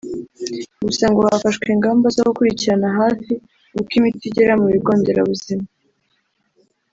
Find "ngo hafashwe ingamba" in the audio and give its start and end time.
1.09-2.05